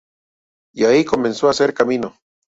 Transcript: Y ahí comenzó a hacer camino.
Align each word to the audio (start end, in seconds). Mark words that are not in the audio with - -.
Y 0.73 0.85
ahí 0.85 1.05
comenzó 1.05 1.45
a 1.47 1.51
hacer 1.51 1.75
camino. 1.75 2.15